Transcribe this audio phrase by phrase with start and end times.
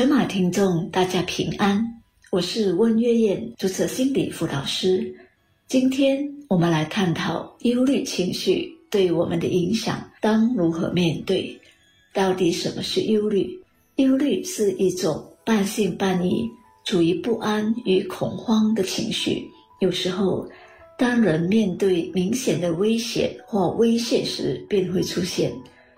[0.00, 1.78] 全马听众，大家平安，
[2.30, 5.14] 我是温月燕，注册心理辅导师。
[5.68, 11.54] 今天我们来探讨忧虑情绪对我们的影响，当如何面对？
[12.14, 13.46] 到底什么是忧虑？
[13.96, 16.48] 忧虑是一种半信半疑、
[16.86, 19.46] 处于不安与恐慌的情绪。
[19.80, 20.48] 有时候，
[20.96, 25.50] 当人面对明显的危险或威胁时，便会出现；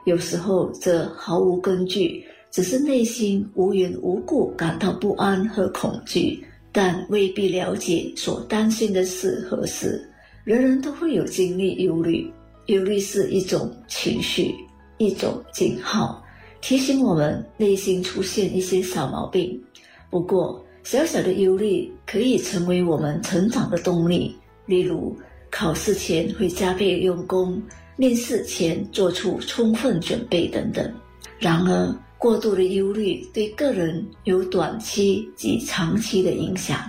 [0.06, 2.24] 有时候则毫无根据。
[2.52, 10.06] 只是内心无缘无故感到不安和恐惧，但未必了解所担心的事何事。
[10.44, 12.30] 人人都会有经历忧虑，
[12.66, 14.54] 忧虑是一种情绪，
[14.98, 16.22] 一种警号，
[16.60, 19.58] 提醒我们内心出现一些小毛病。
[20.10, 24.36] 不过，小小的忧虑可以成为我们成长的动力。
[24.66, 25.16] 例如，
[25.50, 27.62] 考试前会加倍用功，
[27.96, 30.92] 面试前做出充分准备等等。
[31.38, 36.88] 然而，过度的忧虑对个人有短期及长期的影响。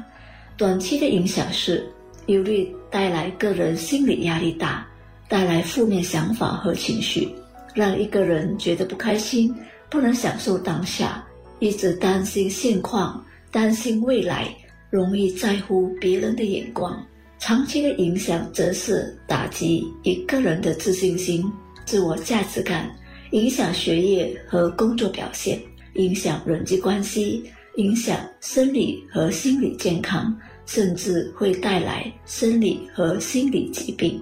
[0.55, 1.83] 短期的影响是，
[2.27, 4.87] 忧虑带来个人心理压力大，
[5.27, 7.27] 带来负面想法和情绪，
[7.73, 9.51] 让一个人觉得不开心，
[9.89, 11.25] 不能享受当下，
[11.57, 14.55] 一直担心现况，担心未来，
[14.91, 17.03] 容易在乎别人的眼光。
[17.39, 21.43] 长期的影响则是打击一个人的自信心、
[21.85, 22.87] 自我价值感。
[23.33, 25.59] 影响学业和工作表现，
[25.95, 27.43] 影响人际关系，
[27.77, 30.31] 影响生理和心理健康，
[30.67, 34.21] 甚至会带来生理和心理疾病。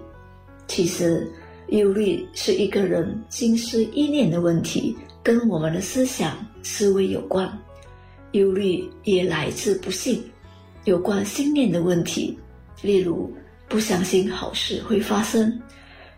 [0.65, 1.29] 其实，
[1.67, 7.51] 忧虑是一个人心思意念的问题，跟我们的思想思维有关。
[8.31, 10.23] 忧虑也来自不幸，
[10.85, 12.39] 有关心念的问题，
[12.81, 13.29] 例如
[13.67, 15.61] 不相信好事会发生。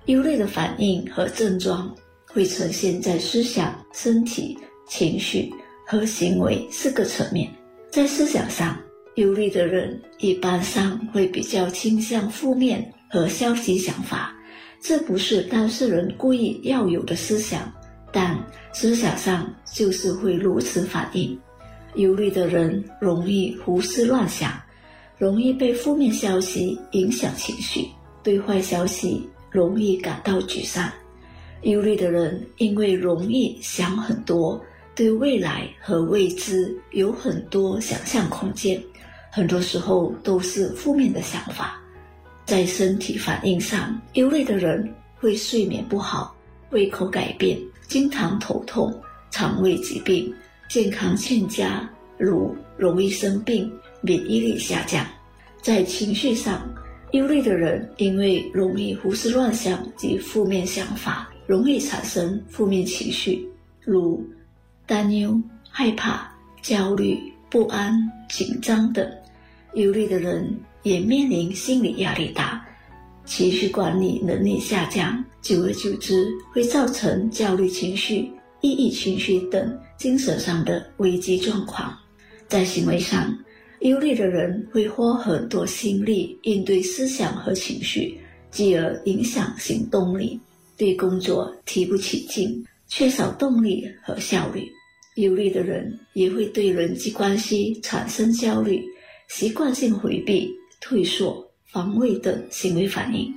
[0.05, 1.91] 忧虑的反应和症状。
[2.33, 4.57] 会呈现在思想、身体、
[4.89, 5.53] 情绪
[5.85, 7.49] 和行为四个层面。
[7.91, 8.75] 在思想上，
[9.15, 14.35] 忧虑的人一般上会比较倾向负面和消极想法，
[14.81, 17.71] 这不是当事人故意要有的思想，
[18.11, 18.35] 但
[18.73, 21.39] 思想上就是会如此反应。
[21.95, 24.59] 忧虑的人容易胡思乱想，
[25.19, 27.85] 容易被负面消息影响情绪，
[28.23, 30.91] 对坏消息容易感到沮丧。
[31.63, 34.61] 忧虑的人因为容易想很多，
[34.93, 38.81] 对未来和未知有很多想象空间，
[39.31, 41.81] 很多时候都是负面的想法。
[42.45, 46.35] 在身体反应上，忧虑的人会睡眠不好、
[46.71, 47.57] 胃口改变、
[47.87, 48.93] 经常头痛、
[49.31, 50.33] 肠胃疾病、
[50.69, 55.05] 健康欠佳，如容易生病、免疫力下降。
[55.61, 56.61] 在情绪上，
[57.13, 61.29] 忧虑的人因为容易胡思乱想及负面想法。
[61.45, 63.47] 容易产生负面情绪，
[63.81, 64.23] 如
[64.85, 65.39] 担忧、
[65.69, 66.31] 害怕、
[66.61, 67.97] 焦虑、不安、
[68.29, 69.07] 紧张等。
[69.73, 72.63] 忧虑的人也面临心理压力大，
[73.25, 78.31] 情绪管理能力下降，久而久之会造成焦虑情绪、
[78.61, 81.97] 抑郁情绪等精神上的危机状况。
[82.47, 83.35] 在行为上，
[83.79, 88.17] 忧虑的人会花很多心力应对思想和情绪，
[88.51, 90.39] 继而影响行动力。
[90.83, 94.69] 对工作提不起劲，缺少动力和效率。
[95.15, 98.83] 忧虑的人也会对人际关系产生焦虑，
[99.29, 103.33] 习惯性回避、退缩、防卫等行为反应。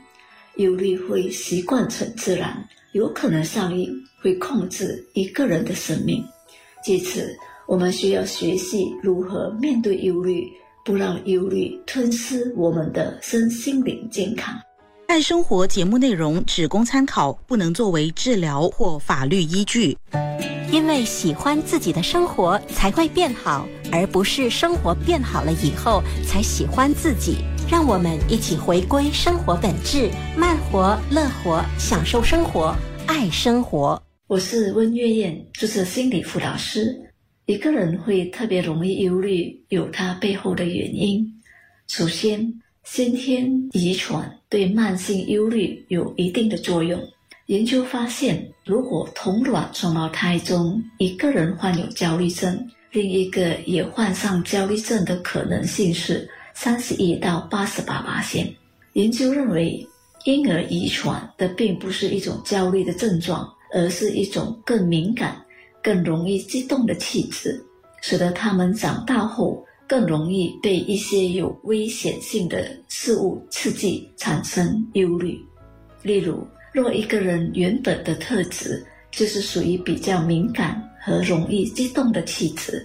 [0.56, 6.24] 忧虑会习惯成自然，有可能上瘾，会控制一个人的生命。
[6.82, 7.32] 借此，
[7.68, 10.44] 我们需要学习如何面对忧虑，
[10.84, 14.60] 不让忧虑吞噬我们的身心灵健康。
[15.08, 19.96] 爱生活节目内容只供参考，不能作为治疗或法律依据。
[20.72, 27.36] 因为喜欢自己的生活才会变好，而不是生活变好了以后才喜欢自己。
[27.70, 32.74] 让我们一起回归生活本质，慢活、乐活，享受生活，
[33.06, 34.02] 爱生活。
[34.26, 37.12] 我是温月燕，就是心理辅导师。
[37.46, 41.24] 一个人会特别容易忧虑，有他背后的原因。
[41.86, 46.98] 首先，先天遗传对慢性忧虑有一定的作用。
[47.46, 52.56] 研究发现，如果同卵双胞胎中一个人患有焦虑症，
[52.92, 58.48] 另一个也患上焦虑症的可能性是三十一到八十八八线。
[58.92, 59.84] 研究认为，
[60.24, 65.36] 婴儿遗传的并不是一种焦虑的症状，而是一种更敏感、
[65.82, 67.60] 更容易激动的气质，
[68.00, 69.60] 使得他们长大后。
[69.88, 75.40] 更容易被一些有危险性的事物刺激，产生忧虑。
[76.02, 82.84] 例如，若一个人原本的特质就是属于比较敏感和容易激动的气质，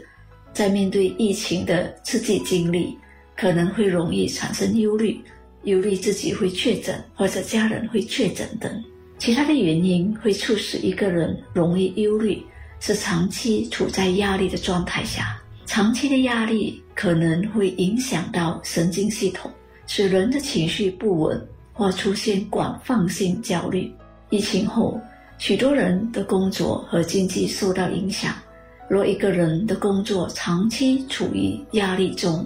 [0.53, 2.97] 在面对疫情的刺激经历，
[3.35, 5.19] 可能会容易产生忧虑，
[5.63, 8.83] 忧虑自己会确诊或者家人会确诊等。
[9.17, 12.41] 其他的原因会促使一个人容易忧虑，
[12.79, 15.39] 是长期处在压力的状态下，
[15.73, 19.49] 长期的压力可能会影响到神经系统，
[19.87, 23.89] 使人的情绪不稳或出现广泛性焦虑。
[24.31, 24.99] 疫情后，
[25.37, 28.35] 许多人的工作和经济受到影响。
[28.89, 32.45] 若一个人的工作长期处于压力中，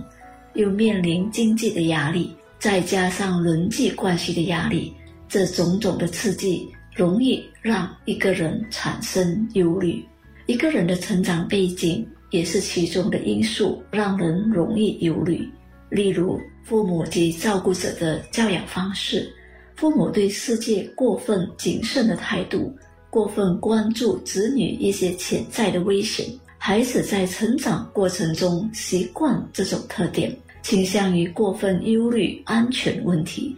[0.54, 4.94] 又面临经济的压力，再加上人际关系的压力，
[5.28, 10.06] 这种种的刺激容易让一个人产生忧虑。
[10.46, 15.48] 一个人的成长背景也是其中的因素，让人容易忧虑。
[15.90, 19.32] 例如，父母及照顾者的教养方式，
[19.76, 22.76] 父母对世界过分谨慎的态度。
[23.10, 26.26] 过分关注子女一些潜在的危险，
[26.58, 33.56] 孩子在成长过程中习惯这种特点，倾向于过分忧虑安全问题。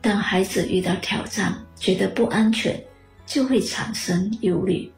[0.00, 2.80] 当孩子遇到挑战，觉得不安全，
[3.26, 4.88] 就会产生忧虑。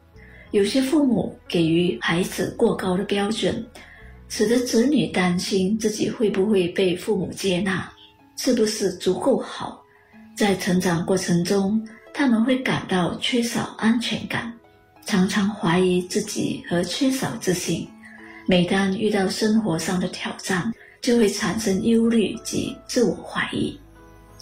[0.55, 3.61] 有些父母给予孩子过高的标准，
[4.29, 7.91] 使得子女担心自己会不会被父母接纳，
[8.37, 9.83] 是不是足够好。
[10.33, 11.85] 在成长过程中。
[12.13, 14.49] 他们会感到缺少安全感，
[15.05, 17.85] 常常怀疑自己和缺少自信。
[18.47, 23.77] 每当遇到生活上的挑战，就会产生忧虑及自我怀疑。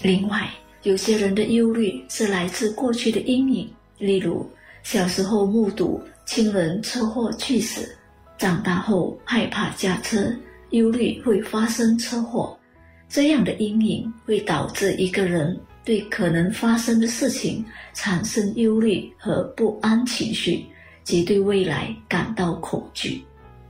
[0.04, 0.48] 另外，
[0.84, 4.48] 有些人的忧虑是来自过去的阴影，例如
[4.84, 7.98] 小时候目睹亲人车祸去世，
[8.38, 10.32] 长大后害怕驾车，
[10.70, 12.56] 忧虑会发生车祸。
[13.10, 15.60] 这样的阴影会导致一个人。
[15.86, 17.62] 对可能发生的事情
[17.94, 20.66] 产生忧虑和不安情绪，
[21.04, 23.22] 及对未来感到恐惧。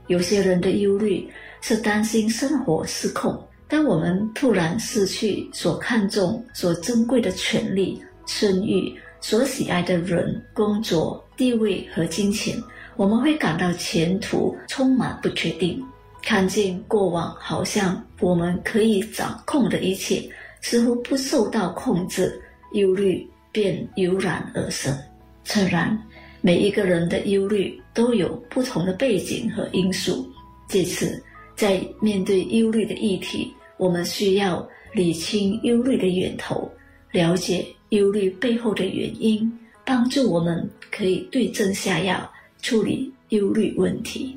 [0.06, 1.28] 有些人的忧虑
[1.60, 3.36] 是担心生活失控。
[3.66, 8.94] 当我们突然失去所看重、所珍贵的权利、声誉、
[9.26, 12.54] 所喜爱的人、工作、地位和金钱，
[12.94, 15.82] 我们会感到前途充满不确定，
[16.22, 20.22] 看见过往好像我们可以掌控的一切。
[20.60, 22.38] 似乎不受到控制，
[22.72, 24.94] 忧虑便油然而生。
[25.42, 25.98] 诚然，
[26.42, 30.30] 每一个人的忧虑都有不同的背景和因素。
[30.68, 31.18] 这次
[31.56, 36.70] 在面对忧虑的议题，我们需要理清忧虑的源头，
[37.14, 39.48] 了解忧虑背后的原因，
[39.86, 42.28] 帮助我们可以对症下药，
[42.60, 44.36] 处理忧虑问题。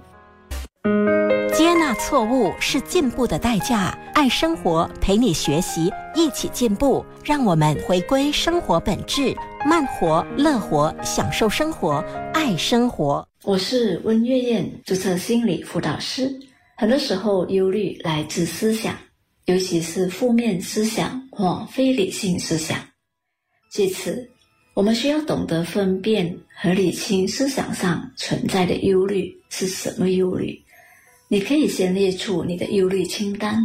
[1.55, 3.97] 接纳错误是进步的代价。
[4.13, 7.03] 爱生活，陪你学习，一起进步。
[7.23, 9.35] 让我们回归生活本质，
[9.65, 11.93] 慢活、乐活，享受生活，
[12.31, 13.27] 爱生活。
[13.43, 16.31] 我是温月燕，注册心理辅导师。
[16.75, 18.93] 很多时候，忧虑来自思想，
[19.47, 22.85] 尤其是负面思想或非理性思想。
[23.71, 24.29] 借此，
[24.73, 30.61] 我们需要懂得分辨和理清思想上存在的忧虑是什么忧虑。
[31.29, 33.57] 你可以先列出你的忧虑清单，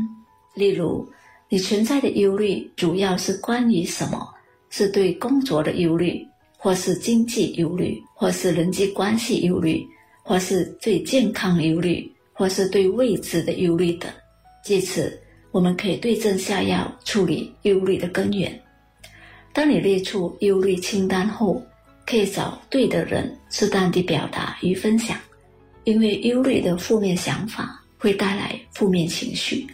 [0.54, 1.04] 例如，
[1.48, 4.32] 你存在的忧虑主要是关于什么？
[4.70, 6.24] 是对工作的忧虑，
[6.56, 9.84] 或是经济忧虑，或是人际关系忧虑，
[10.22, 14.08] 或是对健康忧虑，或是对未知的忧虑等。
[14.64, 15.20] 借此，
[15.52, 18.60] 我们可以对症下药，处理忧虑的根源。
[19.52, 21.62] 当你列出忧虑清单后，
[22.06, 25.16] 可以找对的人，适当地表达与分享。
[25.84, 29.66] 因为忧虑的负面想法会带来负面情绪，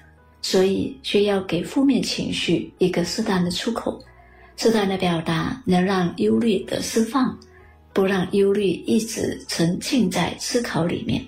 [0.42, 4.02] 所以需要给负面情绪一个适当的出口。
[4.56, 7.38] 适当的表达能让忧虑的释放，
[7.92, 11.24] 不让忧虑一直沉浸在思考里面。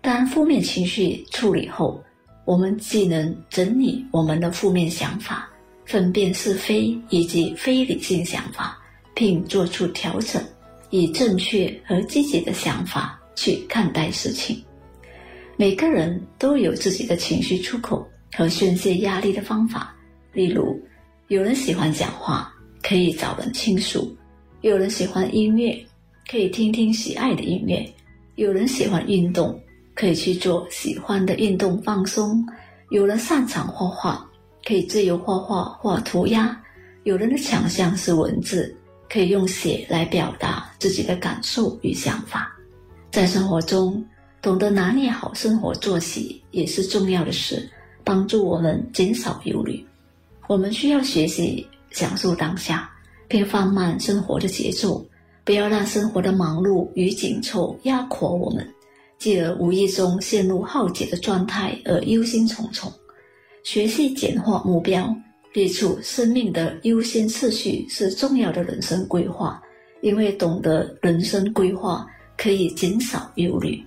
[0.00, 2.02] 当负面情绪处理后，
[2.48, 5.46] 我们既能整理我们的负面想法，
[5.84, 8.78] 分辨是非以及非理性想法，
[9.14, 10.42] 并做出调整，
[10.88, 13.20] 以正确和积极的想法。
[13.36, 14.60] 去看待事情，
[15.56, 19.94] 每个人都有自己的情绪出口和宣泄压力的方法。
[20.32, 20.76] 例如，
[21.28, 22.50] 有人喜欢讲话，
[22.82, 24.08] 可以找人倾诉；
[24.62, 25.78] 有人喜欢音乐，
[26.28, 27.84] 可以听听喜爱的音乐；
[28.36, 29.60] 有人喜欢运动，
[29.98, 32.40] 可以去做喜欢的运动放松；
[32.90, 34.24] 有人擅长画画，
[34.64, 36.54] 可以自由画画或涂鸦；
[37.02, 38.72] 有人的强项是文字，
[39.10, 42.56] 可以用写来表达自己的感受与想法。
[43.10, 44.00] 在生活中，
[44.40, 47.68] 懂得拿捏好生活作息也是重要的事，
[48.04, 49.84] 帮助我们减少忧虑。
[50.46, 52.88] 我们需要学习享受当下，
[53.26, 55.04] 并放慢生活的节奏，
[55.44, 58.64] 不要让生活的忙碌与紧凑压垮我们。
[59.18, 62.90] 继而无意中陷入耗竭的状态而忧心忡忡。
[63.64, 65.14] 学习简化目标，
[65.52, 69.60] 列出生命的优先次序是重要的人生规划，
[70.00, 72.06] 因为懂得人生规划
[72.36, 73.82] 可以减少忧虑。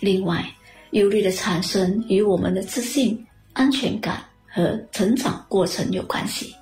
[0.00, 0.44] 另外，
[0.90, 6.52] 忧虑的产生与我们的自信、安全感和成长过程有关系。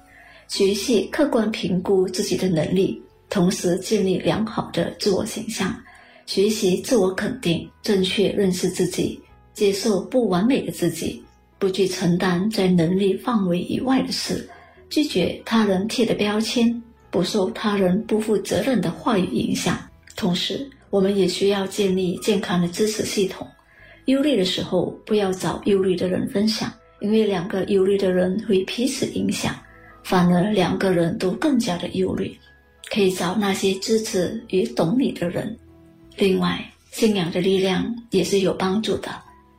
[0.46, 3.00] 学习客观评估自己的能力，
[3.30, 5.74] 同时建立良好的自我形象。
[6.30, 9.20] 学习自我肯定，正确认识自己，
[9.52, 11.20] 接受不完美的自己，
[11.58, 14.48] 不去承担在能力范围以外的事，
[14.88, 19.76] 拒绝他人贴的标签，不受他人不负责任的话语影响。
[20.14, 23.44] 同时，我们也需要建立健康的支持系统。
[24.04, 29.52] 忧虑的时候，不要找忧虑的人分享，因为两个忧虑的人会彼此影响，
[30.04, 32.32] 反而两个人都更加的忧虑。
[32.88, 35.58] 可以找那些支持与懂你的人。
[36.20, 39.10] 另外，信仰的力量也是有帮助的。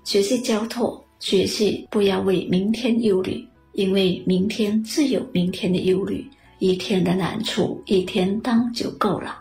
[0.03, 6.23] 学习交托，学习不要为明天忧虑，因为明天自有明天的忧虑。
[6.59, 9.39] 一天的难处，一天当就够了。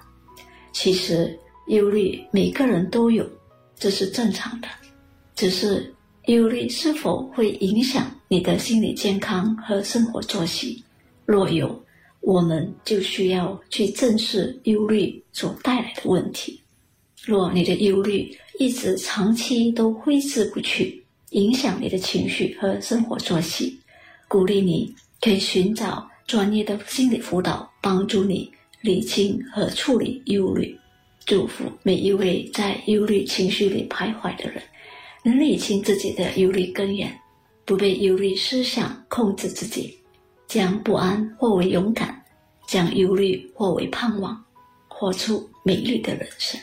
[0.72, 3.28] 其实，忧虑每个人都有，
[3.76, 4.68] 这是正常的。
[5.34, 10.82] 只是忧虑是否会影响你的心理健康和生活作息？
[11.26, 11.78] 若有，
[12.22, 16.58] 我们就需要去正视忧虑所带来的问题。
[17.22, 23.78] 若你的忧虑一直长期都挥之不去，影响你的情绪和生活作息，
[24.26, 28.50] 鼓励你可以寻找专业的心理辅导，帮助你
[28.80, 30.76] 理清和处理忧虑。
[31.26, 34.62] 祝福每一位在忧虑情绪里徘徊的人，
[35.22, 37.14] 能理清自己的忧虑根源，
[37.66, 39.96] 不被忧虑思想控制自己，
[40.48, 42.20] 将不安化为勇敢，
[42.66, 44.42] 将忧虑化为盼望，
[44.88, 46.58] 活出美丽的人生。